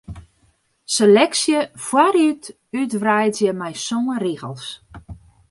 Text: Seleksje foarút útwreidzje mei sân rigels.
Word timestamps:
Seleksje 0.93 1.59
foarút 1.85 2.43
útwreidzje 2.81 3.51
mei 3.59 3.75
sân 3.85 4.05
rigels. 4.23 4.65